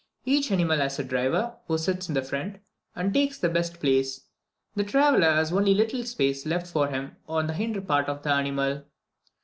Here 0.23 0.39
each 0.39 0.49
animal 0.51 0.79
has 0.79 0.97
a 0.97 1.03
driver, 1.03 1.57
who 1.67 1.77
sits 1.77 2.09
in 2.09 2.19
front 2.23 2.57
and 2.95 3.13
takes 3.13 3.37
the 3.37 3.49
best 3.49 3.79
place; 3.79 4.21
the 4.75 4.83
traveller 4.83 5.29
has 5.31 5.53
only 5.53 5.73
a 5.73 5.75
little 5.75 6.03
space 6.05 6.43
left 6.43 6.65
for 6.65 6.87
him 6.87 7.17
on 7.27 7.45
the 7.45 7.53
hinder 7.53 7.81
part 7.81 8.09
of 8.09 8.23
the 8.23 8.31
animal. 8.31 8.85